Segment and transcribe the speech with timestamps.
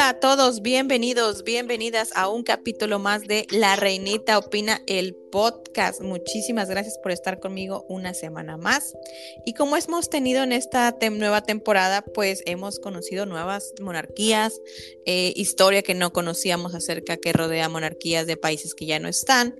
[0.00, 6.00] Hola a todos, bienvenidos, bienvenidas a un capítulo más de La Reinita Opina, el podcast.
[6.00, 8.94] Muchísimas gracias por estar conmigo una semana más.
[9.44, 14.58] Y como hemos tenido en esta nueva temporada, pues hemos conocido nuevas monarquías,
[15.04, 19.54] eh, historia que no conocíamos acerca que rodea monarquías de países que ya no están.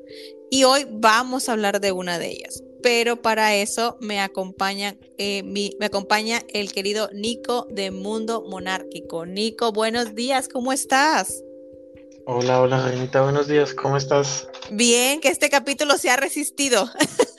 [0.51, 5.43] Y hoy vamos a hablar de una de ellas pero para eso me acompaña, eh,
[5.43, 9.27] me acompaña el querido Nico de Mundo Monárquico.
[9.27, 11.43] Nico, buenos días, ¿cómo estás?
[12.27, 14.47] Hola, hola, Reinita, buenos días, ¿cómo estás?
[14.71, 16.89] Bien, que este capítulo se ha resistido.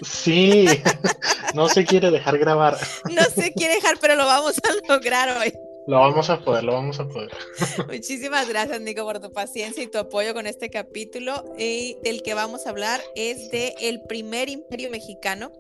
[0.01, 0.65] Sí,
[1.53, 2.77] no se quiere dejar grabar.
[3.09, 5.53] No se quiere dejar, pero lo vamos a lograr hoy.
[5.88, 7.31] Lo vamos a poder, lo vamos a poder.
[7.88, 11.44] Muchísimas gracias, Nico, por tu paciencia y tu apoyo con este capítulo.
[11.57, 15.52] Y del que vamos a hablar es de el primer imperio mexicano,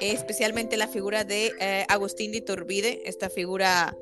[0.00, 3.96] especialmente la figura de eh, Agustín de Iturbide, esta figura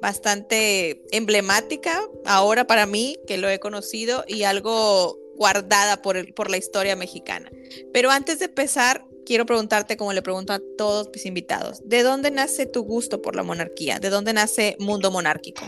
[0.00, 6.50] bastante emblemática ahora para mí, que lo he conocido, y algo guardada por, el, por
[6.50, 7.50] la historia mexicana.
[7.92, 12.30] Pero antes de empezar, quiero preguntarte, como le pregunto a todos mis invitados, ¿de dónde
[12.30, 14.00] nace tu gusto por la monarquía?
[14.00, 15.66] ¿De dónde nace Mundo Monárquico?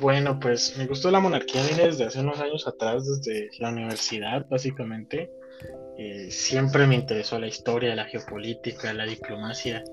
[0.00, 3.68] Bueno, pues mi gusto de la monarquía viene desde hace unos años atrás, desde la
[3.68, 5.30] universidad, básicamente.
[5.98, 9.84] Eh, siempre me interesó la historia, la geopolítica, la diplomacia.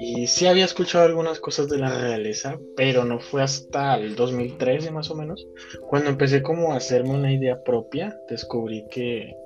[0.00, 4.90] Y sí había escuchado algunas cosas de la realeza, pero no fue hasta el 2013
[4.90, 5.46] más o menos,
[5.88, 9.36] cuando empecé como a hacerme una idea propia, descubrí que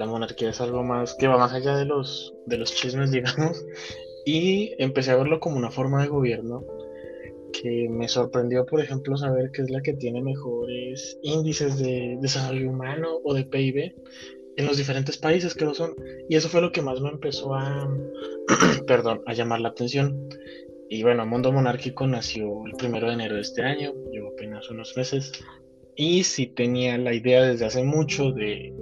[0.00, 3.62] la monarquía es algo más que va más allá de los, de los chismes, digamos,
[4.24, 6.64] y empecé a verlo como una forma de gobierno
[7.52, 12.70] que me sorprendió, por ejemplo, saber que es la que tiene mejores índices de desarrollo
[12.70, 13.94] humano o de PIB
[14.56, 15.94] en los diferentes países que lo son.
[16.30, 17.86] Y eso fue lo que más me empezó a,
[18.86, 20.30] perdón, a llamar la atención.
[20.88, 24.96] Y bueno, Mundo Monárquico nació el primero de enero de este año, llevo apenas unos
[24.96, 25.32] meses.
[25.94, 28.72] Y sí tenía la idea desde hace mucho de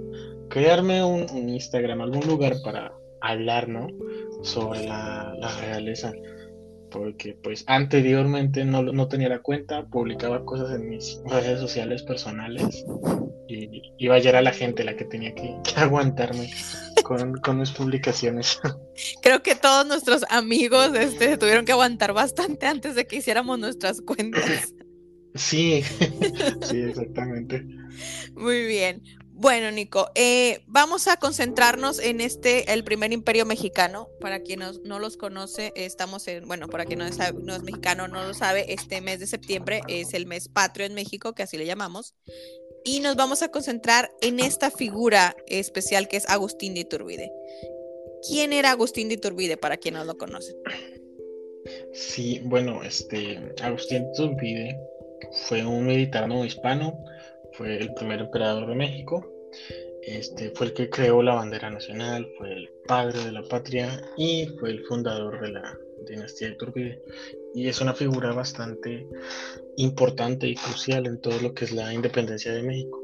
[0.49, 3.87] crearme un, Instagram, algún lugar para hablar, ¿no?
[4.43, 6.11] Sobre la, realeza.
[6.91, 12.83] Porque pues anteriormente no, no tenía la cuenta, publicaba cosas en mis redes sociales personales
[13.47, 16.51] y iba a a la gente la que tenía que, aguantarme
[17.03, 18.59] con, con, mis publicaciones.
[19.21, 24.01] Creo que todos nuestros amigos este, tuvieron que aguantar bastante antes de que hiciéramos nuestras
[24.01, 24.73] cuentas.
[25.35, 25.83] Sí,
[26.61, 27.65] sí, exactamente.
[28.35, 29.03] Muy bien.
[29.41, 34.09] Bueno, Nico, eh, vamos a concentrarnos en este, el primer imperio mexicano.
[34.19, 38.09] Para quien no, los conoce, estamos en, bueno, para quien no es, no es mexicano,
[38.09, 41.57] no lo sabe, este mes de septiembre es el mes patrio en México, que así
[41.57, 42.15] le llamamos.
[42.83, 47.31] Y nos vamos a concentrar en esta figura especial que es Agustín de Iturbide.
[48.27, 50.53] ¿Quién era Agustín de Iturbide para quien no lo conoce?
[51.93, 54.79] Sí, bueno, este, Agustín de Iturbide
[55.47, 57.01] fue un militar no hispano
[57.59, 59.29] fue el primer emperador de México.
[60.01, 64.47] Este, fue el que creó la bandera nacional, fue el padre de la patria y
[64.59, 65.77] fue el fundador de la
[66.07, 67.03] dinastía de Iturbide.
[67.53, 69.05] Y es una figura bastante
[69.75, 73.03] importante y crucial en todo lo que es la independencia de México.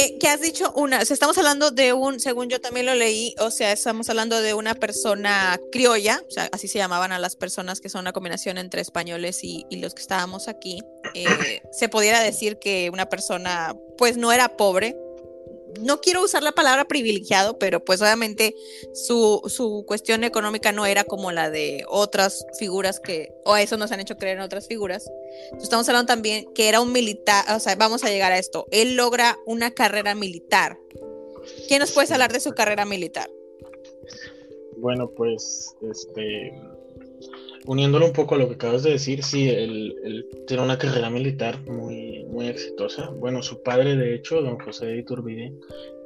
[0.00, 0.72] Eh, ¿Qué has dicho?
[0.74, 4.54] Una, estamos hablando de un, según yo también lo leí, o sea, estamos hablando de
[4.54, 8.58] una persona criolla, o sea, así se llamaban a las personas que son una combinación
[8.58, 10.80] entre españoles y los que estábamos aquí.
[11.14, 14.96] Eh, se pudiera decir que una persona, pues no era pobre,
[15.80, 18.54] no quiero usar la palabra privilegiado, pero pues obviamente
[18.92, 23.92] su, su, cuestión económica no era como la de otras figuras que, o eso nos
[23.92, 25.10] han hecho creer en otras figuras.
[25.60, 28.96] estamos hablando también que era un militar, o sea, vamos a llegar a esto, él
[28.96, 30.78] logra una carrera militar.
[31.66, 33.30] ¿Quién nos puede hablar de su carrera militar?
[34.76, 36.52] Bueno, pues, este,
[37.66, 41.60] uniéndolo un poco a lo que acabas de decir, sí, él, tiene una carrera militar
[41.68, 43.10] muy, muy exitosa.
[43.10, 45.52] Bueno, su padre, de hecho, don José de Iturbide,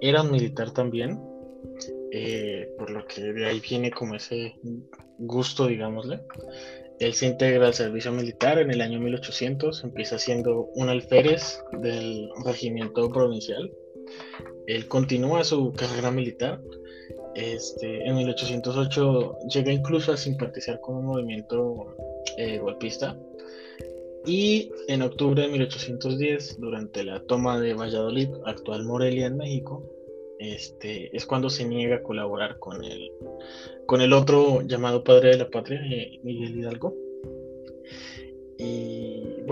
[0.00, 1.20] era un militar también,
[2.10, 4.54] eh, por lo que de ahí viene como ese
[5.18, 6.21] gusto, digámosle.
[6.98, 12.28] Él se integra al servicio militar en el año 1800, empieza siendo un alférez del
[12.44, 13.72] regimiento provincial.
[14.66, 16.60] Él continúa su carrera militar
[17.34, 21.94] este, en 1808 llega incluso a simpatizar con un movimiento
[22.36, 23.16] eh, golpista.
[24.24, 29.82] Y en octubre de 1810, durante la toma de Valladolid, actual Morelia en México,
[30.38, 33.10] este, es cuando se niega a colaborar con el,
[33.86, 36.94] con el otro llamado padre de la patria, eh, Miguel Hidalgo.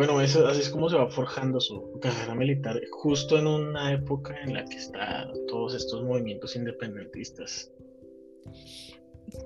[0.01, 4.35] Bueno, eso, así es como se va forjando su carrera militar, justo en una época
[4.43, 7.71] en la que están todos estos movimientos independentistas.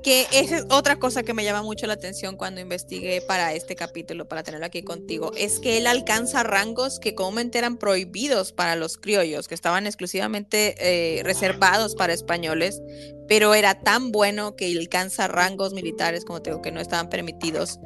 [0.05, 3.75] Que esa es otra cosa que me llama mucho la atención cuando investigué para este
[3.75, 8.77] capítulo, para tenerlo aquí contigo, es que él alcanza rangos que comúnmente eran prohibidos para
[8.77, 12.81] los criollos, que estaban exclusivamente eh, reservados para españoles,
[13.27, 17.81] pero era tan bueno que alcanza rangos militares, como te digo, que no estaban permitidos.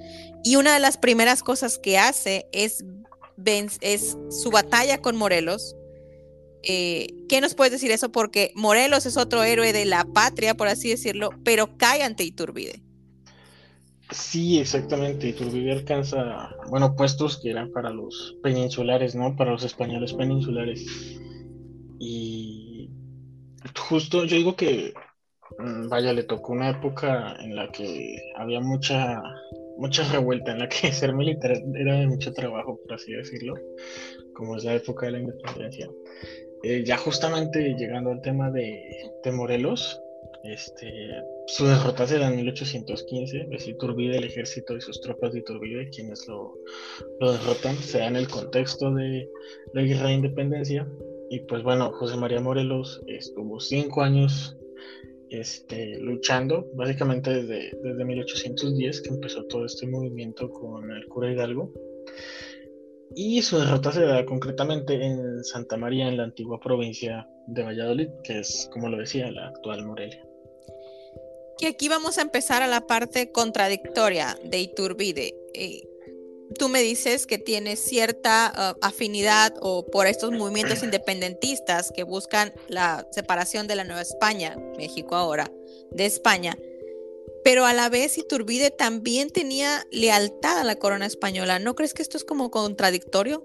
[0.48, 2.82] Y una de las primeras cosas que hace es,
[3.82, 5.76] es su batalla con Morelos,
[6.62, 8.10] eh, ¿Qué nos puedes decir eso?
[8.10, 12.80] Porque Morelos es otro héroe de la patria, por así decirlo, pero cae ante Iturbide.
[14.10, 15.28] Sí, exactamente.
[15.28, 19.36] Iturbide alcanza, bueno, puestos que eran para los peninsulares, ¿no?
[19.36, 20.86] Para los españoles peninsulares.
[21.98, 22.88] Y
[23.78, 24.94] justo yo digo que,
[25.58, 29.20] mm, vaya, le tocó una época en la que había mucha,
[29.78, 33.54] mucha revuelta, en la que ser militar era de mucho trabajo, por así decirlo,
[34.34, 35.88] como es la época de la independencia.
[36.64, 38.82] Eh, ya justamente llegando al tema de,
[39.32, 40.00] Morelos,
[40.44, 40.90] este,
[41.46, 45.90] su derrota se da en 1815, es Iturbide, el ejército y sus tropas de Iturbide,
[45.90, 46.54] quienes lo,
[47.20, 49.28] derrotan, se da en el contexto de
[49.72, 50.88] la guerra de independencia.
[51.30, 54.57] Y pues bueno, José María Morelos estuvo cinco años
[55.30, 61.72] este, luchando, básicamente desde, desde 1810, que empezó todo este movimiento con el cura Hidalgo.
[63.14, 68.08] Y su derrota se da concretamente en Santa María, en la antigua provincia de Valladolid,
[68.22, 70.22] que es, como lo decía, la actual Morelia.
[71.60, 75.34] Y aquí vamos a empezar a la parte contradictoria de Iturbide.
[75.54, 75.82] Eh,
[76.56, 82.52] tú me dices que tienes cierta uh, afinidad o por estos movimientos independentistas que buscan
[82.68, 85.50] la separación de la Nueva España, México ahora,
[85.90, 86.56] de España
[87.48, 91.58] pero a la vez Iturbide también tenía lealtad a la corona española.
[91.58, 93.42] ¿No crees que esto es como contradictorio?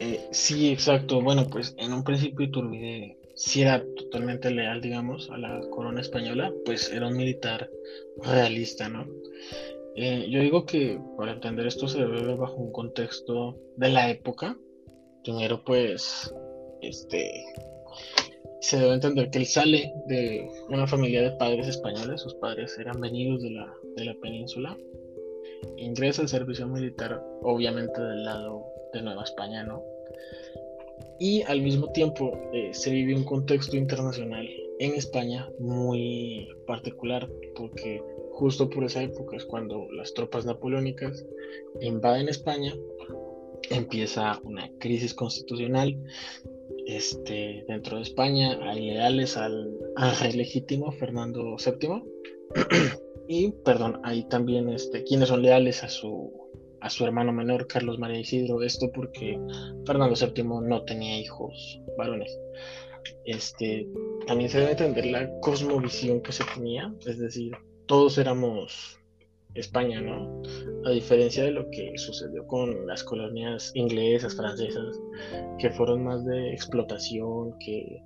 [0.00, 1.22] Eh, sí, exacto.
[1.22, 6.52] Bueno, pues en un principio Iturbide sí era totalmente leal, digamos, a la corona española,
[6.64, 7.70] pues era un militar
[8.16, 9.06] realista, ¿no?
[9.98, 14.10] Eh, yo digo que para entender esto se debe ver bajo un contexto de la
[14.10, 14.56] época.
[15.24, 16.34] Primero, pues,
[16.82, 17.44] este,
[18.60, 23.00] se debe entender que él sale de una familia de padres españoles, sus padres eran
[23.00, 24.76] venidos de la, de la península,
[25.78, 29.82] ingresa al servicio militar, obviamente del lado de Nueva España, ¿no?
[31.18, 34.46] Y al mismo tiempo eh, se vive un contexto internacional
[34.78, 38.02] en España muy particular, porque
[38.36, 41.24] justo por esa época es cuando las tropas napoleónicas
[41.80, 42.74] invaden España,
[43.70, 45.98] empieza una crisis constitucional
[46.86, 49.76] este, dentro de España hay leales al,
[50.20, 52.02] rey legítimo Fernando VII
[53.28, 56.32] y perdón hay también este quienes son leales a su
[56.80, 58.62] a su hermano menor Carlos María Isidro.
[58.62, 59.40] Esto porque
[59.84, 62.38] Fernando VII no tenía hijos varones.
[63.24, 63.88] Este
[64.28, 67.52] también se debe entender la cosmovisión que se tenía es decir
[67.86, 68.98] todos éramos
[69.54, 70.42] España, ¿no?
[70.84, 75.00] A diferencia de lo que sucedió con las colonias inglesas, francesas,
[75.58, 78.02] que fueron más de explotación, que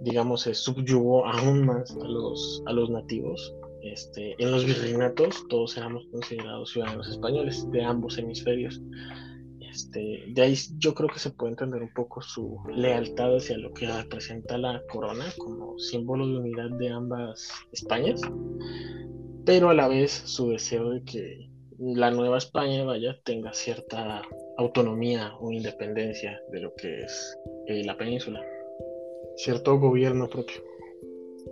[0.00, 3.54] digamos se subyugó aún más a los, a los nativos.
[3.82, 8.80] Este, en los virreinatos todos éramos considerados ciudadanos españoles de ambos hemisferios.
[9.78, 13.72] Este, de ahí yo creo que se puede entender un poco su lealtad hacia lo
[13.72, 18.20] que representa la corona como símbolo de unidad de ambas Españas
[19.48, 21.48] pero a la vez su deseo de que
[21.78, 24.20] la nueva España vaya tenga cierta
[24.58, 27.38] autonomía o independencia de lo que es
[27.68, 28.44] eh, la península,
[29.36, 30.62] cierto gobierno propio.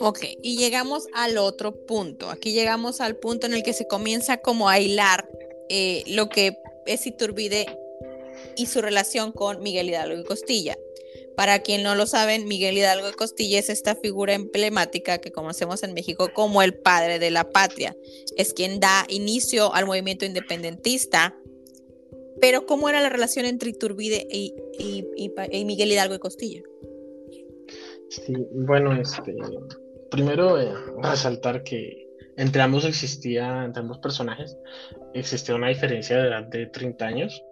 [0.01, 2.29] Ok, y llegamos al otro punto.
[2.29, 5.27] Aquí llegamos al punto en el que se comienza como a hilar
[5.71, 7.65] eh, lo que es Iturbide
[8.57, 10.77] y su relación con Miguel Hidalgo y Costilla.
[11.37, 15.83] Para quien no lo saben, Miguel Hidalgo de Costilla es esta figura emblemática que conocemos
[15.83, 17.95] en México como el padre de la patria.
[18.39, 21.37] Es quien da inicio al movimiento independentista.
[22.41, 24.55] Pero ¿cómo era la relación entre Iturbide y,
[25.65, 26.63] Miguel Hidalgo de Costilla?
[28.09, 29.37] Sí, bueno, este,
[30.11, 30.73] primero eh,
[31.03, 34.57] resaltar que entre ambos existía, entre ambos personajes,
[35.13, 37.43] existía una diferencia de de 30 años.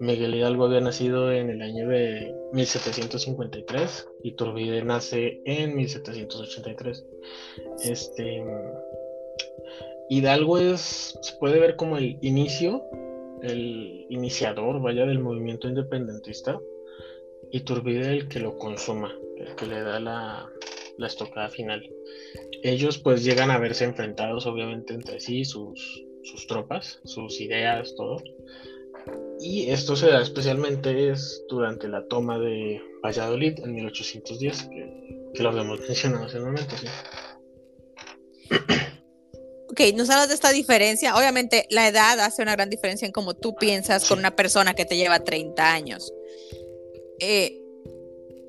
[0.00, 7.06] Miguel Hidalgo había nacido en el año de 1753 y Turbide nace en 1783.
[7.84, 8.42] Este,
[10.08, 12.82] Hidalgo es, se puede ver como el inicio,
[13.42, 16.58] el iniciador, vaya, del movimiento independentista
[17.50, 20.50] y Turbide el que lo consuma, el que le da la,
[20.96, 21.86] la estocada final.
[22.62, 28.16] Ellos pues llegan a verse enfrentados obviamente entre sí, sus, sus tropas, sus ideas, todo
[29.40, 34.68] y esto se da especialmente es durante la toma de Valladolid en 1810,
[35.34, 36.74] que, lo habíamos mencionado hace un momento.
[39.70, 41.16] ok, nos hablas de esta diferencia.
[41.16, 44.84] Obviamente, la edad hace una gran diferencia en cómo tú piensas con una persona que
[44.84, 46.12] te lleva 30 años.
[47.18, 47.56] Eh,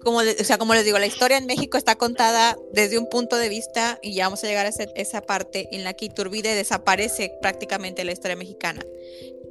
[0.04, 3.38] como, o sea, como les digo, la historia en México está contada desde un punto
[3.38, 7.32] de vista, y ya vamos a llegar a esa parte en la que Iturbide desaparece
[7.42, 8.82] prácticamente la historia mexicana.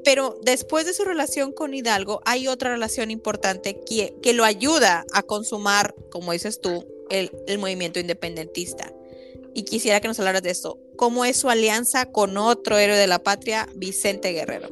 [0.04, 5.04] Pero después de su relación con Hidalgo, hay otra relación importante que, que lo ayuda
[5.12, 8.92] a consumar, como dices tú, el, el movimiento independentista.
[9.54, 10.78] Y quisiera que nos hablaras de esto.
[10.96, 14.68] ¿Cómo es su alianza con otro héroe de la patria, Vicente Guerrero?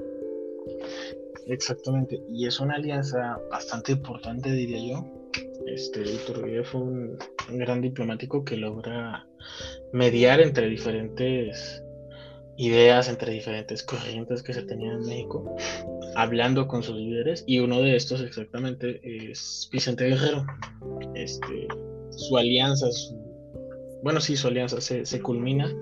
[1.46, 5.04] Exactamente, y es una alianza bastante importante, diría yo.
[5.66, 7.18] Este, Iturbide fue un
[7.48, 9.26] gran diplomático que logra
[9.92, 11.82] mediar entre diferentes
[12.58, 15.56] ideas entre diferentes corrientes que se tenían en México,
[16.16, 20.44] hablando con sus líderes, y uno de estos exactamente es Vicente Guerrero.
[21.14, 21.68] Este,
[22.10, 22.88] su alianza,
[24.02, 25.72] bueno, sí, su alianza se, se, culmina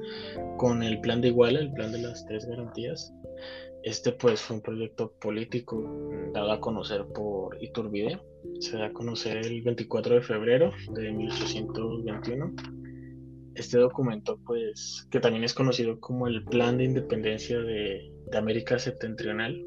[0.59, 3.13] con el plan de Iguala, el plan de las tres garantías.
[3.83, 5.89] Este pues fue un proyecto político
[6.35, 8.21] dado a conocer por Iturbide.
[8.61, 12.55] Se da a conocer el 24 de febrero de 1821
[13.57, 19.65] este documento, pues, que también es conocido como el Plan de Independencia de, América Septentrional,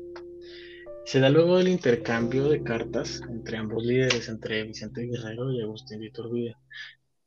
[1.05, 6.01] se da luego del intercambio de cartas entre ambos líderes, entre Vicente Guerrero y Agustín
[6.01, 6.55] de Iturbide,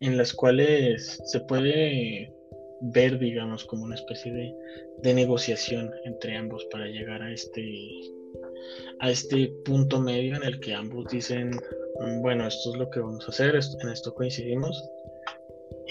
[0.00, 2.33] en las cuales se puede
[2.83, 4.54] ver, digamos, como una especie de,
[5.02, 7.62] de, negociación entre ambos para llegar a este,
[9.00, 11.50] a este punto medio en el que ambos dicen,
[12.00, 14.83] mm, bueno, esto es lo que vamos a hacer, en esto coincidimos,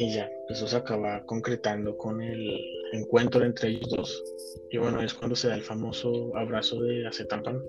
[0.01, 2.60] y ya, eso se acaba concretando con el
[2.91, 4.24] encuentro entre ellos dos.
[4.72, 7.62] Y bueno, es cuando se da el famoso abrazo de Acetampan.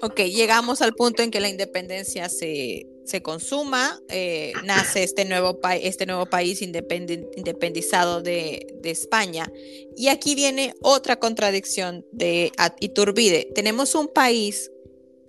[0.00, 5.60] Ok, llegamos al punto en que la independencia se, se consuma, eh, nace este nuevo,
[5.82, 9.52] este nuevo país independizado de, de, España.
[9.96, 13.50] Y aquí viene otra contradicción de Iturbide.
[13.54, 14.70] Tenemos un país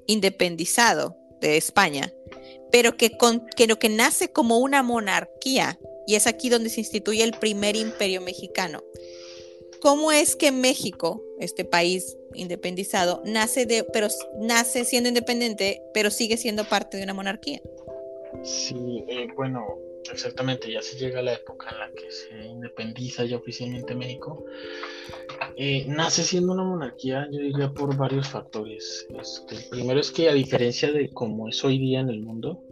[0.05, 2.13] independizado de España,
[2.71, 7.23] pero que, con, que que nace como una monarquía, y es aquí donde se instituye
[7.23, 8.83] el primer imperio mexicano.
[9.81, 14.07] ¿Cómo es que México, este país independizado, nace, de, pero,
[14.39, 17.61] nace siendo independiente, pero sigue siendo parte de una monarquía?
[18.43, 19.79] Sí, eh, bueno,
[20.11, 24.45] exactamente, ya se llega a la época en la que se independiza ya oficialmente México.
[25.55, 29.07] Eh, nace siendo una monarquía, yo diría, por varios factores.
[29.19, 32.63] Este, el primero es que a diferencia de como es hoy día en el mundo,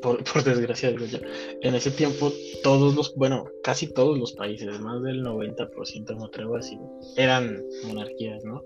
[0.00, 6.16] por, desgracia en ese tiempo todos los, bueno, casi todos los países, más del 90%
[6.16, 6.78] me atrevo a decir,
[7.16, 8.62] eran monarquías, ¿no?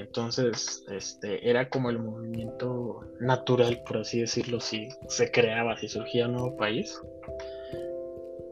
[0.00, 6.26] Entonces, este, era como el movimiento natural, por así decirlo, si se creaba, si surgía
[6.26, 7.00] un nuevo país.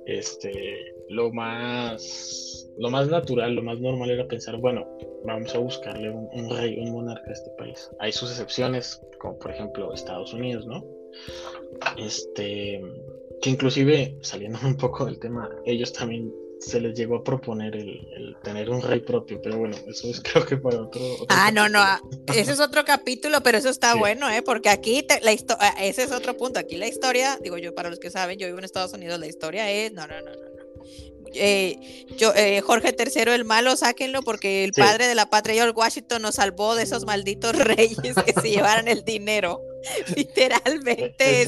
[0.07, 4.87] Este, lo más, lo más natural, lo más normal era pensar, bueno,
[5.25, 7.91] vamos a buscarle un, rey, un monarca a este país.
[7.99, 10.85] Hay sus excepciones, como por ejemplo Estados Unidos, ¿no?
[11.97, 12.81] Este,
[13.41, 18.37] que inclusive, saliendo un poco del tema, ellos también se les llegó a proponer el,
[18.43, 21.01] tener un rey propio, pero bueno, eso es creo que para otro.
[21.29, 21.81] ah, no, no,
[22.35, 24.43] ese es otro capítulo, pero eso está bueno, ¿eh?
[24.43, 26.59] Porque aquí la historia, ah, ese es otro punto.
[26.59, 29.27] Aquí la historia, digo yo, para los que saben, yo vivo en Estados Unidos, la
[29.27, 30.59] historia es, no, no, no, no.
[31.35, 35.75] Eh, yo, eh, Jorge III el malo, sáquenlo porque el padre de la patria George
[35.77, 39.61] Washington nos salvó de esos malditos reyes que se llevaran el dinero.
[40.17, 41.43] Literalmente,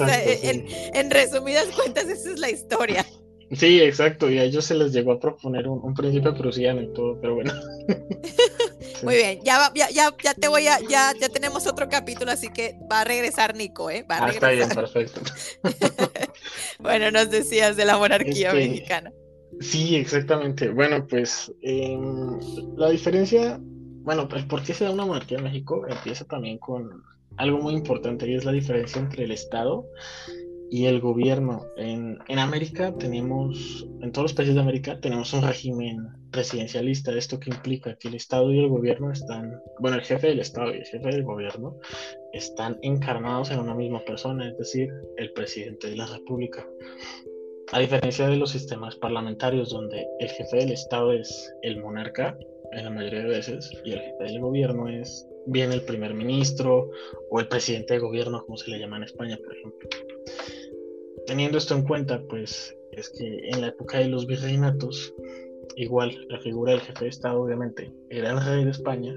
[0.49, 3.07] en, en resumidas cuentas, esa es la historia.
[3.53, 7.19] Sí, exacto, y a ellos se les llegó a proponer un, príncipe prusiano y todo,
[7.21, 7.53] pero bueno.
[9.03, 12.49] Muy bien, ya, ya, ya, ya, te voy a, ya, ya tenemos otro capítulo, así
[12.49, 14.07] que va a regresar Nico, ¿eh?
[14.09, 15.21] Va a ah, está bien, perfecto.
[16.79, 19.13] bueno, nos decías de la monarquía este, mexicana.
[19.61, 20.69] Sí, exactamente.
[20.69, 22.39] Bueno, pues em,
[22.77, 27.03] la diferencia, bueno, pues por qué se da una monarquía en México empieza también con
[27.37, 29.87] algo muy importante y es la diferencia entre el Estado
[30.71, 31.67] y el gobierno.
[31.77, 37.13] En, en, América tenemos, en todos los países de América tenemos un régimen presidencialista.
[37.13, 40.73] Esto que implica que el Estado y el gobierno están, bueno, el jefe del Estado
[40.73, 41.77] y el jefe del gobierno
[42.33, 46.67] están encarnados en una misma persona, es decir, el presidente de la República.
[47.73, 52.39] A diferencia de los sistemas parlamentarios donde el jefe del Estado es el monarca,
[52.73, 56.91] en la mayoría de veces, y el jefe del gobierno es bien el primer ministro
[57.31, 59.89] o el presidente de gobierno, como se le llama en España, por ejemplo
[61.31, 65.15] teniendo esto en cuenta, pues es que en la época de los virreinatos,
[65.77, 69.17] igual la figura del jefe de Estado obviamente era el rey de España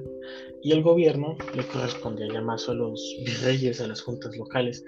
[0.62, 4.86] y el gobierno le correspondía ya más a los virreyes, a las juntas locales,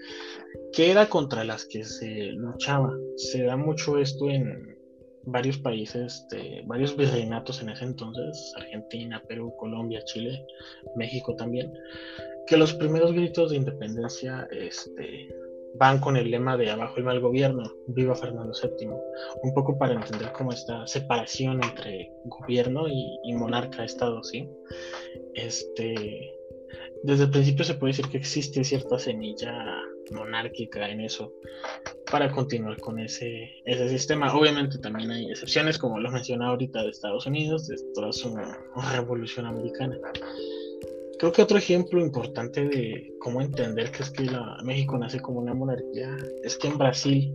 [0.71, 2.95] que era contra las que se luchaba.
[3.15, 4.77] Se da mucho esto en,
[5.25, 10.45] varios países, de, varios virreinatos en ese entonces, Argentina, Perú, Colombia, Chile,
[10.95, 11.73] México también,
[12.45, 15.27] que los primeros gritos de independencia este,
[15.77, 18.89] van con el lema de abajo el mal gobierno, viva Fernando VII,
[19.43, 24.49] un poco para entender cómo esta separación entre gobierno y, monarca ha estado, ¿sí?
[25.33, 26.33] Este,
[27.03, 31.33] desde el principio se puede decir que existe cierta semilla monárquica en eso
[32.11, 34.33] para continuar con ese, ese sistema.
[34.33, 39.45] Obviamente también hay excepciones, como lo mencioné ahorita de Estados Unidos, de toda una revolución
[39.45, 39.97] americana.
[41.17, 45.39] Creo que otro ejemplo importante de cómo entender que es que la, México nace como
[45.39, 47.33] una monarquía es que en Brasil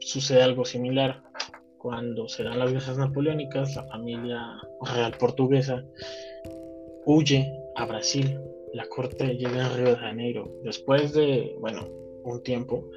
[0.00, 1.22] sucede algo similar.
[1.78, 4.40] Cuando se dan las guerras napoleónicas, la familia
[4.82, 5.84] real portuguesa
[7.06, 8.38] huye a Brasil.
[8.74, 10.48] La corte llega a Río de Janeiro.
[10.62, 11.88] Después de, bueno,
[12.24, 12.88] un tiempo,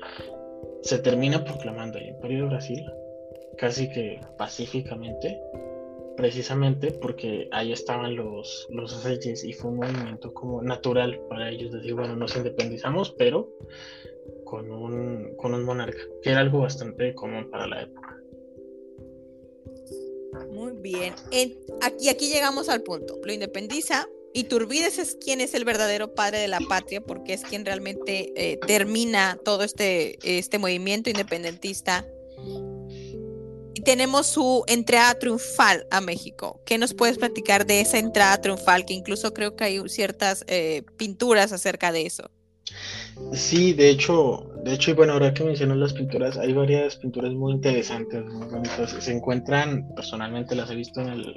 [0.81, 2.85] se termina proclamando el Imperio de Brasil,
[3.57, 5.41] casi que pacíficamente,
[6.15, 9.05] precisamente porque ahí estaban los, los
[9.43, 13.49] y fue un movimiento como natural para ellos decir, bueno, nos independizamos, pero
[14.43, 18.17] con un, con un monarca, que era algo bastante común para la época.
[20.51, 21.13] Muy bien.
[21.81, 23.19] aquí, aquí llegamos al punto.
[23.23, 24.07] Lo independiza.
[24.33, 28.33] y Turbides es quien es el verdadero padre de la patria, porque es quien realmente
[28.35, 32.05] eh, termina todo este, este movimiento independentista
[33.85, 36.59] tenemos su entrada triunfal a México.
[36.65, 38.85] ¿Qué nos puedes platicar de esa entrada triunfal?
[38.85, 42.29] Que incluso creo que hay ciertas eh, pinturas acerca de eso.
[43.31, 47.31] Sí, de hecho, de hecho, y bueno, ahora que mencionas las pinturas, hay varias pinturas
[47.31, 48.25] muy interesantes.
[48.99, 51.35] Se encuentran, personalmente las he visto en el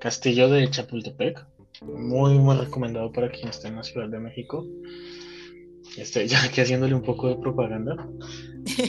[0.00, 1.46] castillo de Chapultepec.
[1.80, 4.66] Muy, muy recomendado para quien esté en la Ciudad de México.
[5.96, 8.08] Este, ya aquí haciéndole un poco de propaganda.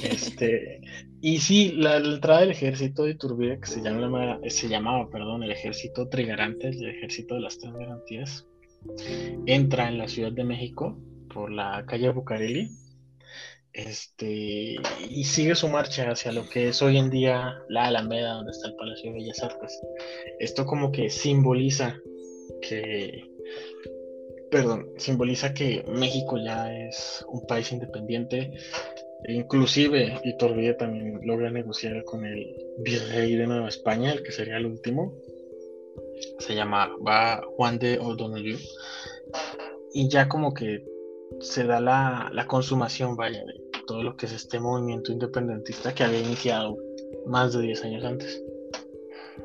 [0.03, 0.81] Este,
[1.21, 5.51] y sí, la, entrada del ejército de Iturbide, que se, llama, se llamaba perdón, el
[5.51, 8.45] ejército Trigarante, el ejército de las tres garantías,
[9.45, 10.99] entra en la Ciudad de México
[11.33, 12.69] por la calle Bucareli
[13.73, 14.77] este,
[15.09, 18.67] y sigue su marcha hacia lo que es hoy en día la Alameda, donde está
[18.67, 19.79] el Palacio de Bellas Artes.
[20.39, 21.95] Esto como que simboliza
[22.61, 23.28] que
[24.51, 28.53] perdón, simboliza que México ya es un país independiente.
[29.27, 34.65] Inclusive Iturbide también logra negociar con el virrey de Nueva España, el que sería el
[34.65, 35.13] último.
[36.39, 38.57] Se llama va Juan de O'Donoghue.
[39.93, 40.85] Y ya como que
[41.41, 46.03] se da la, la consumación, vaya, de todo lo que es este movimiento independentista que
[46.03, 46.77] había iniciado
[47.25, 48.43] más de 10 años antes.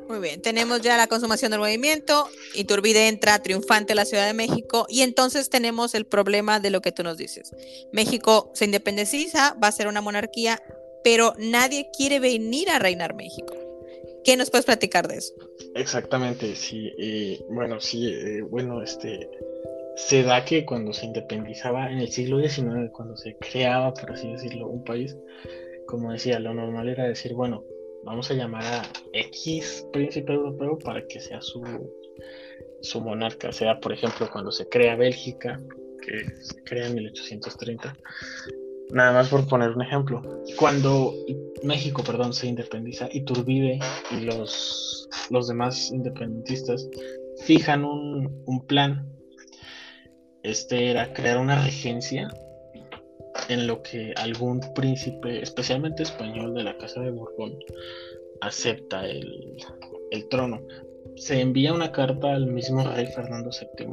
[0.07, 4.33] Muy bien, tenemos ya la consumación del movimiento, Iturbide entra triunfante a la Ciudad de
[4.33, 7.51] México y entonces tenemos el problema de lo que tú nos dices.
[7.91, 10.61] México se independiza, va a ser una monarquía,
[11.03, 13.55] pero nadie quiere venir a reinar México.
[14.23, 15.33] ¿Qué nos puedes platicar de eso?
[15.75, 16.91] Exactamente, sí.
[16.97, 19.29] Eh, bueno, sí, eh, bueno, este,
[19.95, 24.31] se da que cuando se independizaba en el siglo XIX, cuando se creaba, por así
[24.31, 25.15] decirlo, un país,
[25.85, 27.63] como decía, lo normal era decir, bueno,
[28.05, 31.61] vamos a llamar a X príncipe europeo para que sea su,
[32.81, 33.51] su monarca.
[33.51, 35.59] sea, por ejemplo, cuando se crea Bélgica,
[36.01, 37.97] que se crea en 1830.
[38.91, 40.21] Nada más por poner un ejemplo.
[40.57, 41.13] Cuando
[41.63, 43.79] México, perdón, se independiza, Iturbide
[44.11, 46.87] y los, los demás independentistas
[47.43, 49.11] fijan un, un plan.
[50.43, 52.29] Este era crear una regencia
[53.49, 57.57] en lo que algún príncipe, especialmente español de la Casa de Borbón,
[58.41, 59.57] acepta el,
[60.29, 60.61] trono.
[61.15, 63.87] Se envía una carta al mismo rey Fernando VII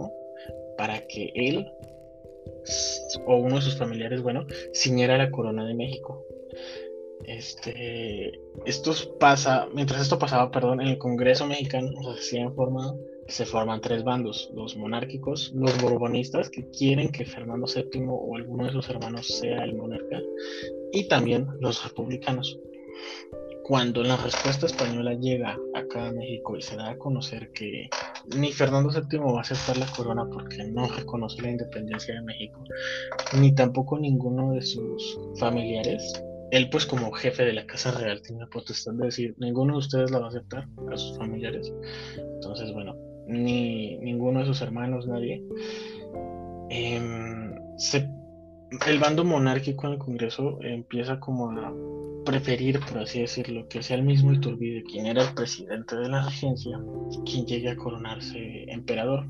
[0.76, 1.70] para que él
[3.26, 6.24] o uno de sus familiares, bueno, ciñera la corona de México.
[7.24, 13.80] Este, esto pasa, mientras esto pasaba, perdón, en el Congreso mexicano recién formado, se forman
[13.80, 18.88] tres bandos, los monárquicos, los borbonistas, que quieren que Fernando VII o alguno de sus
[18.88, 20.20] hermanos sea el monarca,
[20.92, 22.58] y también los republicanos.
[23.64, 27.88] Cuando la respuesta española llega acá a México y se da a conocer que
[28.36, 32.64] ni Fernando VII va a aceptar la corona porque no reconoce la independencia de México,
[33.38, 38.42] ni tampoco ninguno de sus familiares, él pues como jefe de la Casa Real tiene
[38.42, 41.72] la potestad de decir, ninguno de ustedes la va a aceptar a sus familiares.
[42.18, 42.94] Entonces, bueno,
[43.26, 45.42] ni ninguno de sus hermanos, nadie.
[46.70, 47.54] Em,
[48.86, 51.74] el bando monárquico en el Congreso empieza como a
[52.24, 56.24] preferir, por así decirlo, que sea el mismo Iturbide, quien era el presidente de la
[56.24, 56.80] regencia,
[57.24, 59.26] quien llegue a coronarse emperador.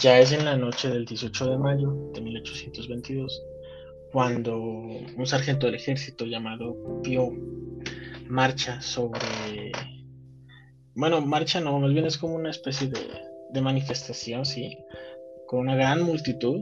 [0.00, 3.42] Ya es en la noche del 18 de mayo de 1822
[4.14, 7.30] cuando un sargento del ejército llamado Pío
[8.28, 9.72] marcha sobre...
[10.96, 14.78] Bueno, marcha no, más bien es como una especie de, manifestación, sí,
[15.46, 16.60] con una gran multitud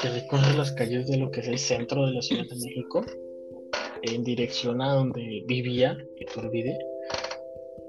[0.00, 3.04] que recorre las calles de lo que es el centro de la Ciudad de México
[4.02, 6.78] en dirección a donde vivía Iturbide.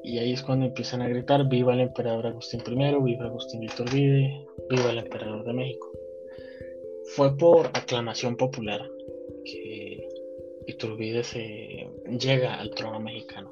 [0.04, 4.46] Y ahí es cuando empiezan a gritar, viva el emperador Agustín I, viva Agustín Iturbide,
[4.69, 5.91] viva el emperador de México.
[7.15, 8.82] Fue por aclamación popular
[9.43, 10.08] que
[10.67, 13.52] Iturbide se llega al trono mexicano.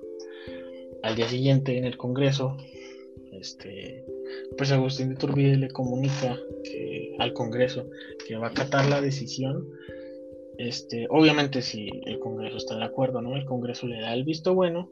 [1.04, 2.58] Al día siguiente en el Congreso,
[3.32, 4.06] este,
[4.58, 7.90] pues Agustín de Iturbide le comunica que, al Congreso
[8.28, 9.68] que va a acatar la decisión.
[10.58, 13.36] Este, obviamente si el Congreso está de acuerdo, ¿no?
[13.36, 14.90] El Congreso le da el visto bueno,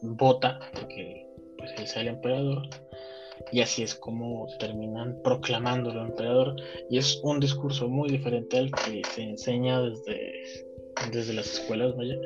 [0.00, 1.26] vota porque
[1.58, 2.62] pues él el emperador.
[3.50, 6.56] Y así es como terminan proclamándolo emperador.
[6.88, 10.66] Y es un discurso muy diferente al que se enseña desde,
[11.12, 12.16] desde las escuelas, vaya,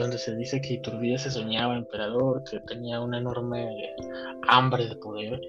[0.00, 3.94] donde se dice que Iturbide se soñaba emperador, que tenía una enorme
[4.48, 5.40] hambre de poder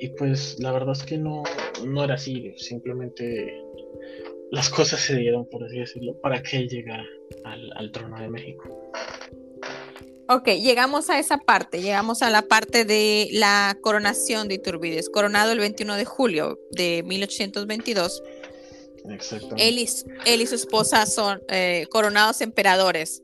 [0.00, 1.42] y pues la verdad es que no,
[1.84, 3.62] no era así, simplemente
[4.50, 7.04] las cosas se dieron, por así decirlo, para que él llegara
[7.44, 8.92] al, trono de México.
[10.26, 15.52] Ok, llegamos a esa parte, llegamos a la parte de la coronación de Iturbide, coronado
[15.52, 18.22] el 21 de julio de 1822.
[19.10, 19.68] Exactamente.
[19.68, 23.22] Él y, su esposa son eh, coronados emperadores.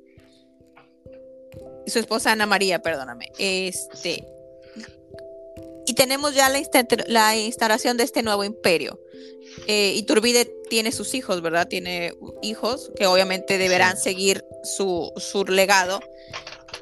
[1.86, 3.32] Su esposa Ana María, perdóname.
[3.38, 4.26] Este,
[5.86, 6.60] y tenemos ya la,
[7.06, 8.98] la instalación de este nuevo imperio.
[9.66, 11.68] Eh, Iturbide tiene sus hijos, ¿verdad?
[11.68, 15.12] Tiene hijos que obviamente deberán seguir su,
[15.48, 16.00] legado.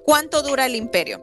[0.04, 1.22] ¿Cuánto dura el imperio?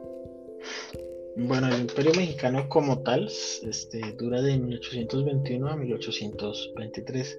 [1.36, 7.38] Bueno, el imperio mexicano como tal este, dura de 1821 a 1823.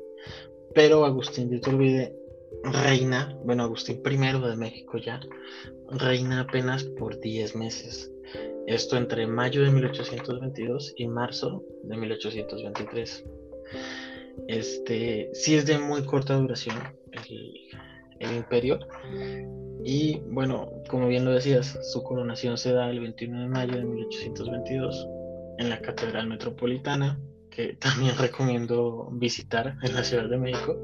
[0.74, 2.16] Pero Agustín de Iturbide
[2.63, 5.20] reina, bueno, Agustín I de México ya,
[5.89, 8.12] reina apenas por 10 meses.
[8.68, 13.26] Esto entre mayo de 1822 y marzo de 1823.
[14.48, 16.78] Este, sí es de muy corta duración
[17.12, 18.80] el, imperio.
[19.84, 23.84] Y bueno, como bien lo decías, su coronación se da el 21 de mayo de
[23.84, 25.08] 1822
[25.58, 30.78] en la Catedral Metropolitana, que también recomiendo visitar en la Ciudad de México.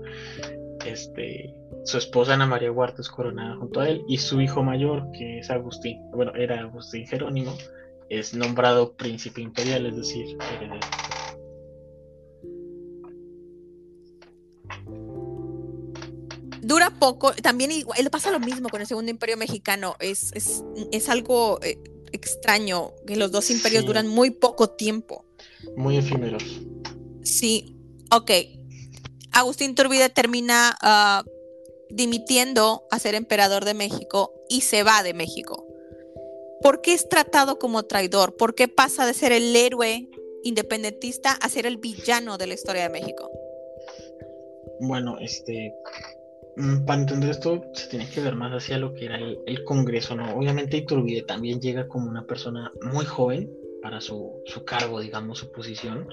[0.91, 1.53] Este,
[1.85, 5.39] su esposa Ana María Huerta es coronada junto a él y su hijo mayor, que
[5.39, 7.55] es Agustín, bueno, era Agustín Jerónimo,
[8.09, 10.79] es nombrado príncipe imperial, es decir, heredero.
[16.61, 17.33] dura poco.
[17.33, 19.95] También igual, pasa lo mismo con el Segundo Imperio Mexicano.
[19.99, 21.79] Es, es, algo eh,
[22.11, 25.25] extraño que los dos imperios duran muy poco tiempo.
[25.75, 26.43] Muy efímeros.
[27.23, 27.75] Sí,
[28.11, 28.58] ok.
[29.31, 31.23] Agustín Turbide termina ah,
[31.89, 35.65] dimitiendo a ser emperador de México y se va de México.
[36.61, 38.35] ¿Por qué es tratado como traidor?
[38.35, 40.09] ¿Por qué pasa de ser el héroe
[40.43, 43.31] independentista a ser el villano de la historia de México?
[44.81, 45.73] Bueno, este,
[46.59, 50.13] Mm, para entender esto se tiene que ver más hacia lo que era el, Congreso,
[50.15, 50.35] ¿no?
[50.35, 53.49] Obviamente Iturbide también llega como una persona muy joven
[53.81, 56.09] para su, cargo, digamos, su posición.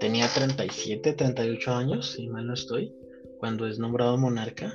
[0.00, 2.94] Tenía 37, 38 años, si mal no estoy,
[3.38, 4.72] cuando es nombrado monarca.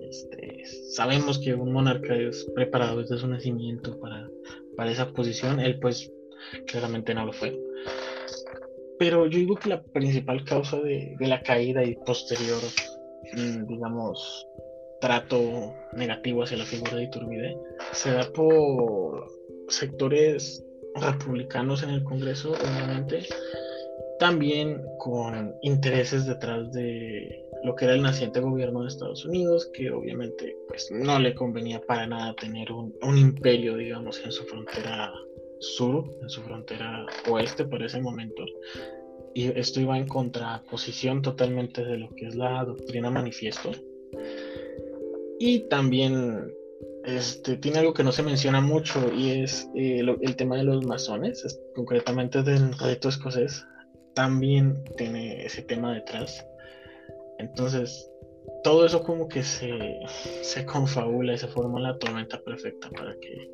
[0.00, 4.28] Este, sabemos que un monarca es preparado desde su nacimiento para,
[4.76, 5.60] para esa posición.
[5.60, 6.12] Él pues
[6.66, 7.58] claramente no lo fue.
[8.98, 12.62] Pero yo digo que la principal causa de, de la caída y posterior
[13.32, 14.46] Mm, digamos,
[15.00, 17.58] trato negativo hacia la figura de Iturbide
[17.92, 19.26] se da por
[19.68, 23.26] sectores republicanos en el Congreso, obviamente,
[24.18, 29.90] también con intereses detrás de lo que era el naciente gobierno de Estados Unidos, que
[29.90, 35.12] obviamente pues no le convenía para nada tener un, un imperio, digamos, en su frontera
[35.58, 38.44] sur, en su frontera oeste por ese momento,
[39.34, 43.70] y esto iba en contraposición totalmente de lo que es la doctrina manifiesto.
[45.38, 46.54] Y también
[47.04, 50.84] este, tiene algo que no se menciona mucho y es eh, el tema de los
[50.86, 53.66] masones, concretamente del reto escocés,
[54.16, 56.44] también tiene ese tema detrás.
[57.38, 58.10] Entonces,
[58.64, 59.70] todo eso como que se,
[60.42, 63.52] se confabula y se forma la tormenta perfecta para que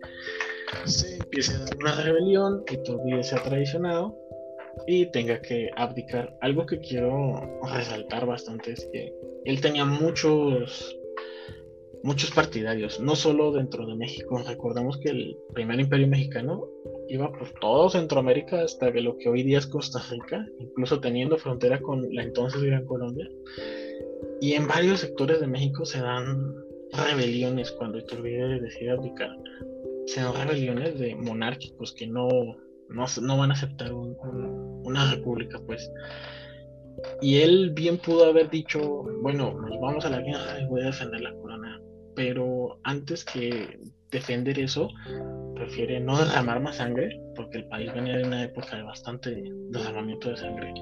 [0.87, 4.17] se empiece a dar una rebelión y todavía sea traicionado
[4.87, 6.35] y tenga que abdicar.
[6.41, 9.13] Algo que quiero resaltar bastante es que
[9.45, 10.97] él tenía muchos
[12.03, 14.43] muchos partidarios, no solo dentro de México.
[14.47, 16.67] Recordamos que el primer imperio mexicano
[17.09, 21.81] iba por todo Centroamérica hasta lo que hoy día es Costa Rica, incluso teniendo frontera
[21.81, 23.29] con la entonces Gran Colombia.
[24.41, 26.55] Y en varios sectores de México se dan
[26.93, 29.31] rebeliones cuando Iturbide decide abdicar,
[30.07, 32.29] sean rebeliones de monárquicos que no,
[32.89, 35.91] no, van a aceptar una república, pues.
[37.21, 40.87] Y él bien pudo haber dicho, bueno, nos vamos a la guerra y voy a
[40.87, 41.72] defender la corona.
[42.15, 43.79] Pero antes que
[44.11, 44.91] defender eso,
[45.55, 50.31] prefiere no derramar más sangre, porque el país venía de una época de bastante derramamiento
[50.31, 50.73] de sangre.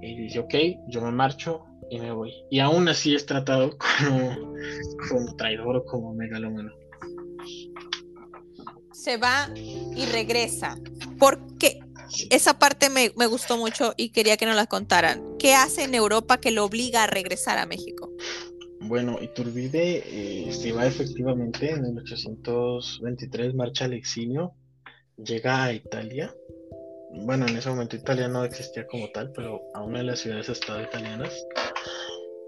[0.00, 0.54] Y dice, ok,
[0.88, 2.32] yo me marcho y me voy.
[2.50, 3.76] Y aún así es tratado
[5.08, 6.70] como, traidor o como megalómano.
[8.92, 10.78] Se va y regresa.
[11.18, 11.80] ¿Por qué?
[12.30, 15.36] Esa parte me, me, gustó mucho y quería que nos la contaran.
[15.38, 18.10] ¿Qué hace en Europa que lo obliga a regresar a México?
[18.86, 24.52] Bueno, Iturbide eh, se va efectivamente en 1823, marcha al exilio,
[25.16, 26.34] llega a Italia.
[27.24, 30.82] Bueno, en ese momento Italia no existía como tal, pero a una de las ciudades-estado
[30.82, 31.46] italianas.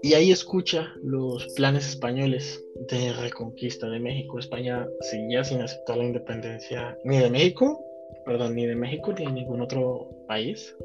[0.03, 4.37] Y ahí escucha los planes españoles de reconquista de México.
[4.37, 7.83] España seguía sin aceptar la independencia ni de México,
[8.25, 10.75] perdón, ni de México ni de ningún otro país.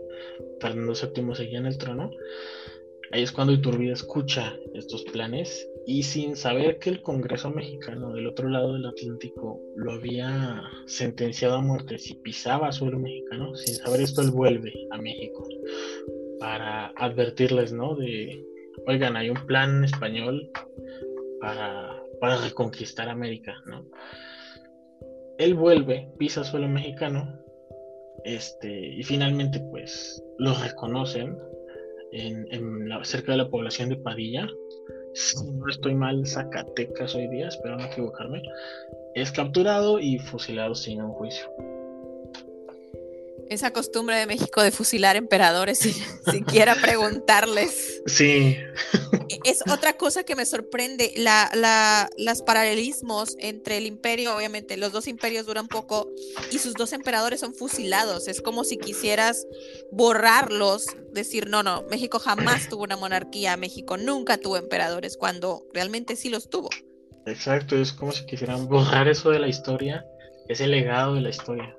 [0.61, 2.11] Fernando VII seguía en el trono.
[3.13, 8.27] Ahí es cuando Iturbide escucha estos planes y sin saber que el Congreso mexicano del
[8.27, 14.01] otro lado del Atlántico lo había sentenciado a muerte si pisaba suelo mexicano, sin saber
[14.01, 15.47] esto él vuelve a México
[16.41, 17.95] para advertirles, ¿no?
[17.97, 18.43] De,
[18.87, 20.51] oigan, hay un plan español
[21.39, 23.85] para, para reconquistar América, ¿no?
[25.37, 27.39] Él vuelve, pisa suelo mexicano,
[28.25, 31.37] este, y finalmente pues lo reconocen
[32.13, 34.49] en, la, cerca de la población de Padilla.
[35.15, 38.43] Si no estoy mal, Zacatecas hoy día, espero no equivocarme.
[39.15, 41.47] Es capturado y fusilado sin un juicio.
[43.53, 45.93] Esa costumbre de México de fusilar emperadores sin
[46.31, 48.01] siquiera preguntarles.
[48.07, 48.57] Sí.
[49.29, 54.79] E, es otra cosa que me sorprende, la, la, las paralelismos entre el imperio, obviamente,
[54.79, 56.09] los dos imperios duran poco
[56.51, 58.27] y sus dos emperadores son fusilados.
[58.27, 59.47] Es como si quisieras
[59.91, 66.17] borrarlos, decir, no, no, México jamás tuvo una monarquía, México nunca tuvo emperadores, cuando realmente
[66.17, 66.71] sí los tuvo.
[67.27, 70.07] Exacto, es como si quisieran borrar eso de la historia,
[70.49, 71.77] ese legado de la historia.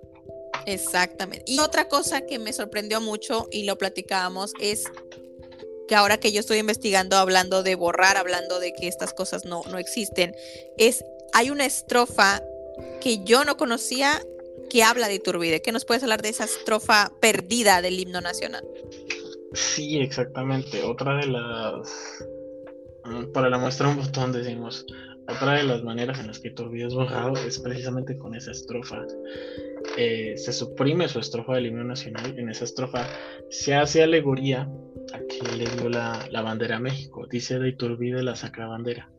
[0.66, 1.44] Exactamente.
[1.48, 4.86] Y otra cosa que me sorprendió mucho y lo platicábamos es
[5.88, 9.64] que ahora que yo estoy investigando, hablando de borrar, hablando de que estas cosas no,
[9.70, 10.36] no existen,
[10.78, 12.42] es, hay una estrofa
[13.02, 14.22] que yo no conocía
[14.70, 15.62] que habla de Iturbide.
[15.62, 18.66] ¿Qué nos puedes hablar de esa estrofa perdida del himno nacional?
[19.54, 20.82] Sí, exactamente.
[20.84, 22.26] Otra de las...
[23.06, 24.86] Mm, para la muestra un botón decimos,
[25.28, 29.06] otra de las maneras en las que Iturbide es borrado es precisamente con esa estrofa.
[29.98, 32.38] Eh, se suprime su estrofa del himno nacional.
[32.38, 33.06] En esa estrofa
[33.50, 34.70] se hace alegoría
[35.14, 37.28] a que le dio la, bandera a México.
[37.30, 39.10] Dice de Iturbide la sacra bandera.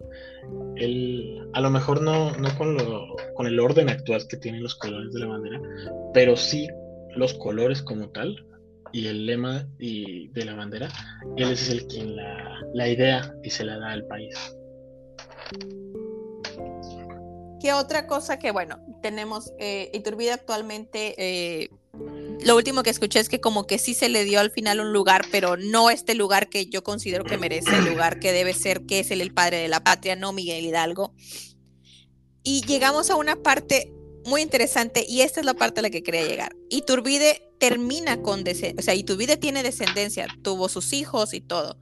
[0.76, 4.74] Él, a lo mejor no, no con, lo, con el orden actual que tienen los
[4.74, 5.60] colores de la bandera,
[6.12, 6.68] pero sí
[7.16, 8.44] los colores como tal
[8.92, 10.88] y el lema y de la bandera.
[11.36, 14.34] Él es el quien la, la idea y se la da al país.
[17.60, 21.68] ¿Qué otra cosa que, bueno, tenemos eh, Iturbide actualmente, eh,
[22.42, 24.94] lo último que escuché es que como que sí se le dio al final un
[24.94, 28.86] lugar, pero no este lugar que yo considero que merece, el lugar que debe ser,
[28.86, 31.12] que es el, el padre de la patria, no Miguel Hidalgo.
[32.42, 33.92] Y llegamos a una parte
[34.24, 36.56] muy interesante y esta es la parte a la que quería llegar.
[36.70, 41.78] Iturbide termina con, o sea, Iturbide tiene descendencia, tuvo sus hijos y todo,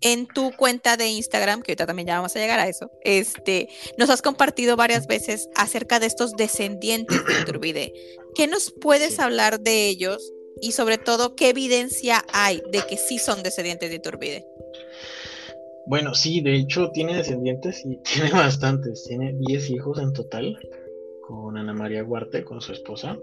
[0.00, 3.68] en tu cuenta de Instagram, que ahorita también ya vamos a llegar a eso, este,
[3.98, 7.92] nos has compartido varias veces acerca de estos descendientes de Iturbide.
[8.34, 13.18] ¿Qué nos puedes hablar de ellos y sobre todo qué evidencia hay de que sí
[13.18, 14.46] son descendientes de Iturbide?
[15.86, 20.58] Bueno, sí, de hecho tiene descendientes y tiene bastantes, tiene 10 hijos en total
[21.26, 23.18] con Ana María Guarte, con su esposa.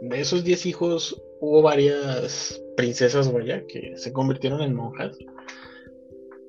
[0.00, 5.16] De esos 10 hijos hubo varias princesas, vaya, que se convirtieron en monjas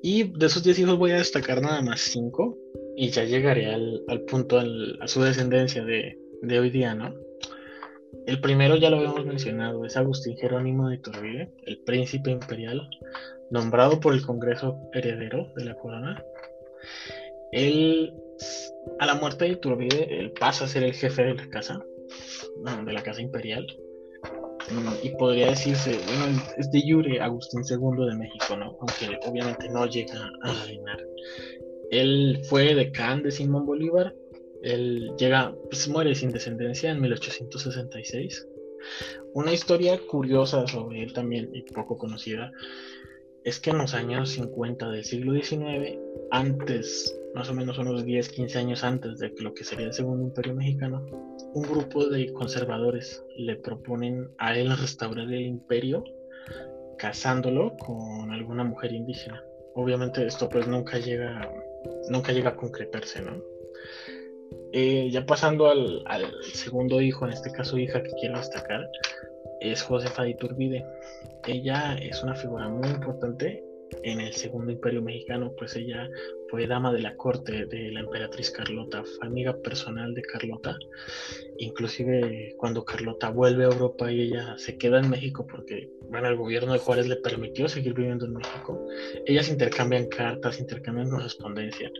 [0.02, 2.56] y de esos 10 hijos voy a destacar nada más 5
[2.96, 6.18] y ya llegaré al, punto, a su descendencia de,
[6.58, 7.14] hoy día, ¿no?
[8.26, 12.88] El primero ya lo habíamos mencionado, es Agustín Jerónimo de Iturbide, el príncipe imperial,
[13.50, 16.22] nombrado por el Congreso heredero de la corona.
[17.52, 18.12] Él,
[18.98, 21.82] a la muerte de Iturbide, él pasa a ser el jefe de la casa,
[22.84, 23.66] de la casa imperial,
[25.02, 28.76] y podría decirse, bueno, es de Yure Agustín II de México, ¿no?
[28.80, 31.04] Aunque obviamente no llega a reinar.
[31.90, 34.14] Él fue decán de Simón Bolívar,
[34.62, 38.46] él llega, pues muere sin descendencia en 1866.
[39.34, 42.52] Una historia curiosa sobre él también y poco conocida
[43.48, 45.98] es que en los años 50 del siglo XIX,
[46.30, 50.24] antes, más o menos unos 10, 15 años antes de lo que sería el Segundo
[50.24, 51.04] Imperio Mexicano,
[51.54, 56.04] un grupo de conservadores le proponen a él restaurar el imperio
[56.98, 59.42] casándolo con alguna mujer indígena.
[59.74, 61.50] Obviamente esto pues nunca llega,
[62.10, 63.42] nunca llega a concretarse, ¿no?
[64.72, 66.04] Eh, ya pasando al,
[66.42, 68.90] segundo hijo, en este caso hija que quiero destacar,
[69.60, 70.84] es Josefa de Iturbide.
[71.46, 73.64] Ella es una figura muy importante
[74.02, 76.08] en el segundo imperio mexicano, pues ella
[76.50, 80.76] fue dama de la corte de la emperatriz Carlota, fue amiga personal de Carlota,
[81.58, 86.36] inclusive cuando Carlota vuelve a Europa y ella se queda en México porque, bueno, el
[86.36, 88.86] gobierno de Juárez le permitió seguir viviendo en México,
[89.26, 91.90] ellas intercambian cartas, intercambian correspondencia,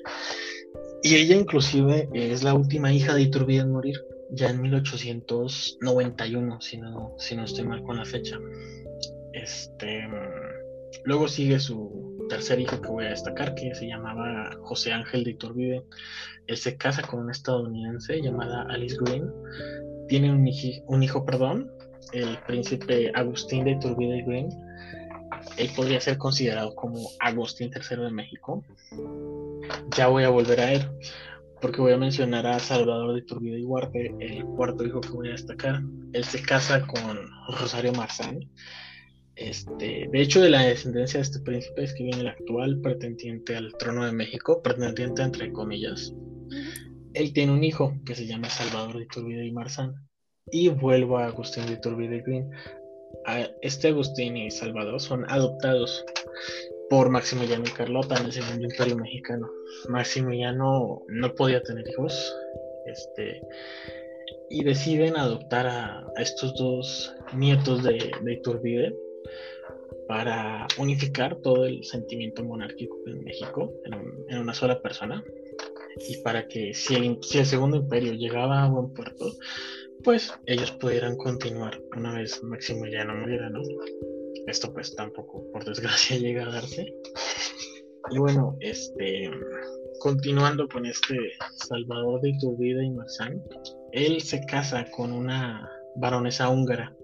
[1.03, 3.97] y ella inclusive es la última hija de Iturbide en morir,
[4.31, 8.39] ya en 1891, si no, si no estoy mal con la fecha.
[9.33, 10.07] Este,
[11.05, 15.31] luego sigue su tercer hijo que voy a destacar, que se llamaba José Ángel de
[15.31, 15.85] Iturbide.
[16.47, 19.33] Él se casa con una estadounidense llamada Alice Green.
[20.09, 20.49] Tiene un,
[20.87, 21.71] un hijo, perdón,
[22.13, 24.49] el príncipe Agustín de Iturbide Green.
[25.57, 28.63] Él podría ser considerado como Agustín III de México.
[29.97, 30.83] Ya voy a volver a él
[31.61, 35.29] porque voy a mencionar a Salvador de Iturbide y Huarte, el cuarto hijo que voy
[35.29, 35.83] a destacar.
[36.13, 37.19] Él se casa con
[37.59, 38.41] Rosario Marzán.
[39.37, 43.57] Este, de hecho, de la descendencia de este príncipe es que viene el actual pretendiente
[43.57, 46.13] al trono de México, pretendiente entre comillas.
[47.15, 49.95] Él tiene un hijo que se llama Salvador de Iturbide y Marzán.
[50.51, 52.51] Y vuelvo a Agustín de Iturbide y Green.
[53.63, 56.05] este Agustín y Salvador son adoptados
[56.91, 59.51] por Maximiliano y Carlota en el segundo imperio mexicano.
[59.89, 62.35] Maximiliano no podía tener hijos
[62.87, 63.43] este,
[64.51, 68.97] y deciden adoptar a, estos dos nietos de, de, Iturbide
[70.07, 75.23] para unificar todo el sentimiento monárquico en México en, una sola persona
[76.09, 79.33] y para que si el, si el segundo imperio llegaba a buen puerto,
[80.05, 83.61] pues ellos pudieran continuar una vez Maximiliano muriera, ¿no?
[84.47, 86.87] Esto pues tampoco, por desgracia, llega a darse.
[88.11, 89.31] Y bueno, este,
[90.01, 91.17] continuando con este
[91.69, 93.43] Salvador de Iturbide y Marzán,
[93.93, 96.97] él se casa con una baronesa húngara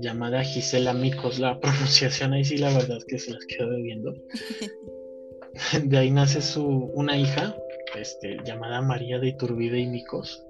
[0.00, 1.38] llamada Gisela Mikos.
[1.38, 4.14] La pronunciación ahí sí la verdad es que se las quedo viendo.
[5.84, 7.54] De ahí nace su, una hija
[7.94, 10.42] este, llamada María de Iturbide y Mikos.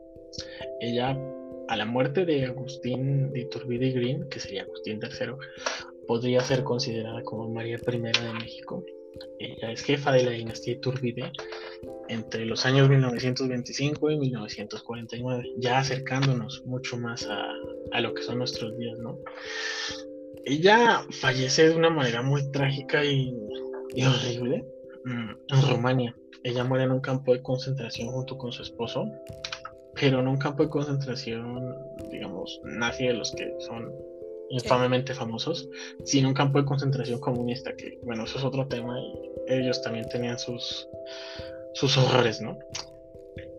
[0.80, 1.18] Ella,
[1.68, 5.34] a la muerte de Agustín de Iturbide y Green, que sería Agustín III,
[6.06, 8.84] podría ser considerada como María I de México.
[9.38, 11.32] Ella es jefa de la dinastía Iturbide
[12.08, 18.76] entre los años 1925 y 1949, ya acercándonos mucho más a, lo que son nuestros
[18.78, 19.18] días, ¿no?
[20.44, 23.34] Ella fallece de una manera muy trágica y,
[24.04, 24.64] horrible
[25.04, 26.16] mm, en Rumania.
[26.42, 29.06] Ella muere en un campo de concentración junto con su esposo,
[29.94, 31.76] pero en un campo de concentración,
[32.10, 33.92] digamos, nazi de los que son
[34.50, 35.68] infamemente famosos,
[36.04, 40.08] sin un campo de concentración comunista, que bueno, eso es otro tema y ellos también
[40.08, 40.88] tenían sus,
[41.74, 42.58] sus horrores, ¿no?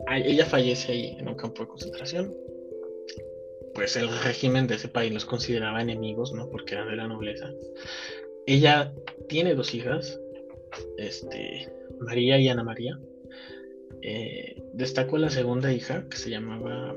[0.07, 2.35] Ella fallece ahí en un campo de concentración.
[3.73, 6.47] Pues el régimen de ese país los consideraba enemigos, ¿no?
[6.49, 7.49] Porque eran de la nobleza.
[8.45, 8.93] Ella
[9.29, 10.19] tiene dos hijas,
[10.97, 12.99] este, María y Ana María.
[14.05, 16.93] Eh, destaco la segunda hija, que se llamaba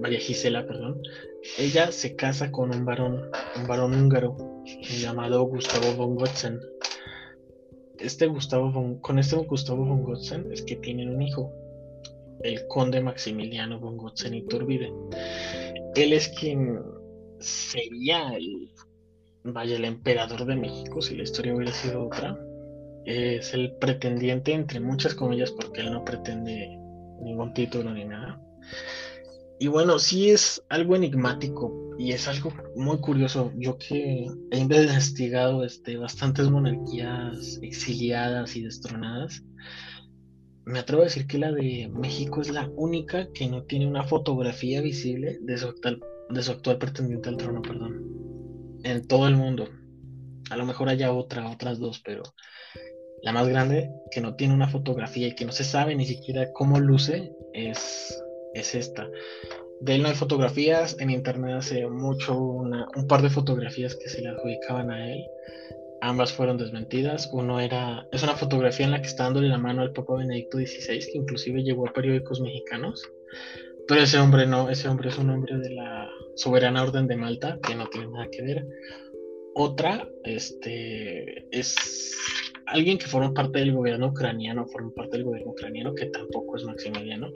[0.00, 1.00] María Gisela, perdón,
[1.56, 4.36] ella se casa con un varón, un varón húngaro
[4.82, 6.60] llamado Gustavo von Gotzen.
[8.00, 11.52] Este Gustavo von, con este Gustavo von Gotzen es que tienen un hijo,
[12.42, 14.92] el conde Maximiliano von Gotzen Iturbide.
[15.94, 16.82] Él es quien
[17.38, 18.68] sería el,
[19.44, 22.36] vaya, el emperador de México si la historia hubiera sido otra.
[23.04, 26.78] Es el pretendiente, entre muchas comillas, porque él no pretende
[27.20, 28.40] ningún título ni nada
[29.62, 33.52] y bueno, sí es algo enigmático y es algo muy curioso.
[33.54, 39.44] Yo que he investigado este, bastantes monarquías exiliadas y destronadas,
[40.64, 44.02] me atrevo a decir que la de México es la única que no tiene una
[44.02, 49.36] fotografía visible de su actual, de su actual pretendiente al trono, perdón, en todo el
[49.36, 49.68] mundo.
[50.50, 52.24] A lo mejor haya otra, otras dos, pero
[53.22, 56.52] la más grande que no tiene una fotografía y que no se sabe ni siquiera
[56.52, 58.22] cómo luce es
[58.54, 59.08] es esta.
[59.80, 64.22] De él no hay fotografías, en internet hace mucho un par de fotografías que se
[64.22, 65.24] le adjudicaban a él.
[66.00, 67.30] Ambas fueron desmentidas.
[67.32, 70.58] Uno era, es una fotografía en la que está dándole la mano al Papa Benedicto
[70.58, 73.02] XVI, que inclusive llegó a periódicos mexicanos.
[73.88, 77.58] Pero ese hombre no, ese hombre es un hombre de la soberana orden de Malta,
[77.66, 78.66] que no tiene nada que ver.
[79.54, 81.76] otra, este, es
[82.66, 86.64] alguien que forma parte del gobierno ucraniano, forma parte del gobierno ucraniano, que tampoco es
[86.64, 87.28] Maximiliano.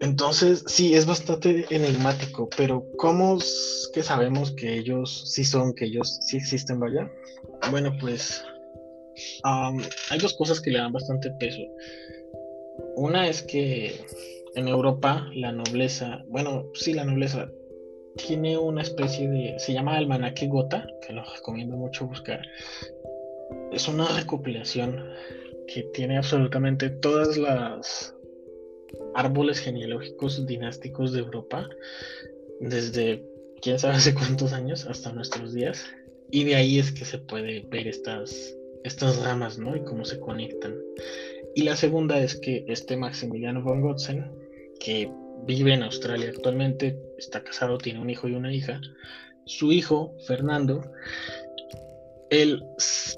[0.00, 5.84] Entonces, sí, es bastante enigmático, pero ¿cómo es que sabemos que ellos sí son, que
[5.84, 7.10] ellos sí existen, vaya?
[7.70, 8.44] Bueno, pues
[9.44, 11.62] hay dos cosas que le dan bastante peso.
[12.96, 14.00] Una es que
[14.54, 17.48] en Europa la nobleza, bueno, sí, la nobleza
[18.16, 22.40] tiene una especie de, se llama almanaque gota, que lo recomiendo mucho buscar.
[23.72, 25.04] Es una recopilación
[25.66, 28.14] que tiene absolutamente todas las
[29.14, 31.68] árboles genealógicos dinásticos de Europa,
[32.60, 33.24] desde
[33.60, 35.84] quién sabe hace cuántos años hasta nuestros días.
[36.30, 39.76] Y de ahí es que se puede ver estas, estas ramas, ¿no?
[39.76, 40.74] Y cómo se conectan.
[41.54, 44.30] Y la segunda es que este Maximiliano von Gotzen,
[44.80, 45.10] que
[45.46, 48.80] vive en Australia actualmente, está casado, tiene un hijo y una hija.
[49.44, 50.92] Su hijo, Fernando,
[52.32, 52.64] él,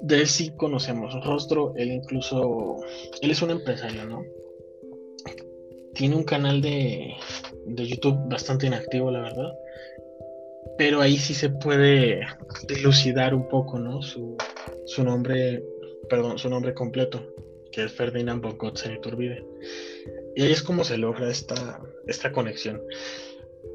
[0.01, 2.75] de él sí conocemos rostro, él incluso,
[3.21, 4.25] él es un empresario, ¿no?
[5.93, 7.13] Tiene un canal de,
[7.65, 9.53] de YouTube bastante inactivo, la verdad.
[10.77, 12.27] Pero ahí sí se puede
[12.67, 14.01] dilucidar un poco, ¿no?
[14.01, 14.35] Su,
[14.85, 15.63] su nombre,
[16.09, 17.25] perdón, su nombre completo,
[17.71, 19.45] que es Ferdinand von Gotzen Iturbide.
[20.35, 22.81] Y ahí es como se logra esta, esta conexión.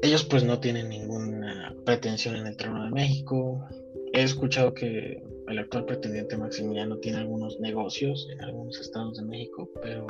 [0.03, 3.67] Ellos pues no tienen ninguna pretensión en el trono de México.
[4.13, 9.69] He escuchado que el actual pretendiente Maximiliano tiene algunos negocios en algunos estados de México,
[9.81, 10.07] pero,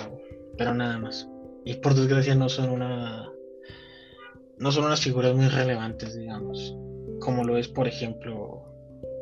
[0.58, 1.28] pero nada más.
[1.66, 3.32] Y por desgracia no son una
[4.62, 6.76] no son unas figuras muy relevantes, digamos,
[7.20, 8.64] como lo es, por ejemplo,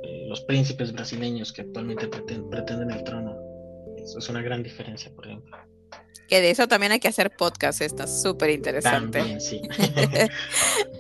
[0.04, 3.38] eh, los príncipes brasileños que actualmente pretenden el trono.
[3.98, 5.58] Eso es una gran diferencia, por ejemplo.
[6.28, 9.20] Que de eso también hay que hacer podcast, está súper interesante.
[9.20, 9.62] También, sí.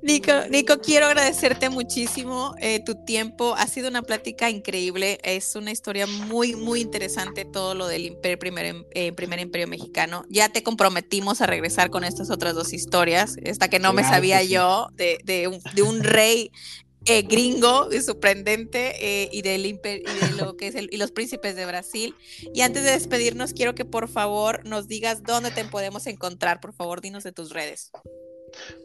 [0.00, 3.54] Nico, Nico, quiero agradecerte muchísimo eh, tu tiempo.
[3.56, 5.18] Ha sido una plática increíble.
[5.24, 10.24] Es una historia muy, muy interesante todo lo del primer, eh, primer imperio mexicano.
[10.28, 14.42] Ya te comprometimos a regresar con estas otras dos historias, esta que no me sabía
[14.44, 16.52] yo, de, de, un, de, un, rey
[17.06, 20.02] eh, gringo sorprendente y, del y de
[20.38, 22.14] lo que es el, y los príncipes de Brasil.
[22.54, 26.60] Y antes de despedirnos, quiero que por favor nos digas dónde te podemos encontrar.
[26.60, 27.90] Por favor, dinos de tus redes.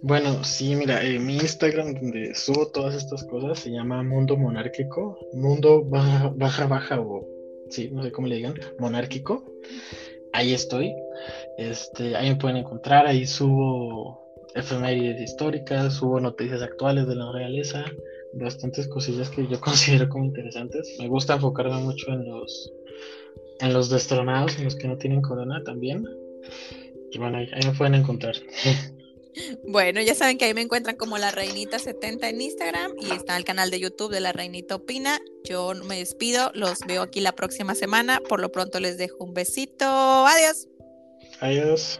[0.01, 5.18] Bueno, sí, mira, eh, mi Instagram donde subo todas estas cosas se llama Mundo Monárquico,
[5.34, 7.26] Mundo baja, baja, baja o
[7.70, 9.43] sí, no sé cómo le digan, monárquico.
[10.34, 10.93] Ahí estoy.
[11.57, 14.20] Este, ahí me pueden encontrar, ahí subo
[14.55, 17.86] efemérides históricas, subo noticias actuales de la realeza,
[18.34, 20.95] bastantes cosillas que yo considero como interesantes.
[20.99, 22.72] Me gusta enfocarme mucho en los
[23.59, 26.05] en los destronados, en los que no tienen corona también.
[27.11, 28.36] Y bueno, ahí, ahí me pueden encontrar.
[29.66, 33.36] Bueno, ya saben que ahí me encuentran como la Reinita 70 en Instagram y está
[33.38, 35.20] el canal de YouTube de la Reinita Opina.
[35.44, 38.22] Yo me despido, los veo aquí la próxima semana.
[38.28, 39.86] Por lo pronto les dejo un besito.
[39.86, 40.68] Adiós.
[41.40, 42.00] Adiós.